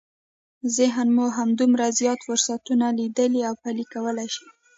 ذهن 0.77 1.07
مو 1.15 1.25
همدومره 1.37 1.87
زیات 1.99 2.19
فرصتونه 2.27 2.85
ليدلی 2.97 3.41
او 3.49 3.55
پلي 3.63 3.85
کولای 3.93 4.29
شي. 4.35 4.45